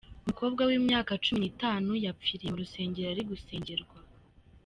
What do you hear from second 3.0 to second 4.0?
ari gusengerwa